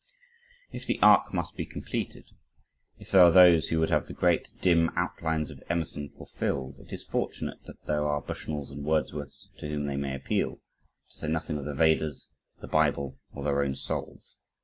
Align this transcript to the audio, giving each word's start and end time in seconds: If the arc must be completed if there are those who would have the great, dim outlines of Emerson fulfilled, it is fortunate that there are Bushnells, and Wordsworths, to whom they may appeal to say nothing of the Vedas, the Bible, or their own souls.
If 0.71 0.87
the 0.87 0.99
arc 1.03 1.31
must 1.31 1.55
be 1.55 1.63
completed 1.67 2.31
if 2.97 3.11
there 3.11 3.21
are 3.21 3.29
those 3.29 3.67
who 3.67 3.79
would 3.79 3.91
have 3.91 4.07
the 4.07 4.15
great, 4.15 4.49
dim 4.59 4.89
outlines 4.95 5.51
of 5.51 5.61
Emerson 5.69 6.09
fulfilled, 6.09 6.79
it 6.79 6.91
is 6.91 7.05
fortunate 7.05 7.59
that 7.67 7.85
there 7.85 8.07
are 8.07 8.19
Bushnells, 8.19 8.71
and 8.71 8.83
Wordsworths, 8.83 9.49
to 9.59 9.69
whom 9.69 9.85
they 9.85 9.97
may 9.97 10.15
appeal 10.15 10.55
to 10.55 11.15
say 11.19 11.27
nothing 11.27 11.59
of 11.59 11.65
the 11.65 11.75
Vedas, 11.75 12.29
the 12.61 12.67
Bible, 12.67 13.19
or 13.31 13.43
their 13.43 13.61
own 13.61 13.75
souls. 13.75 14.37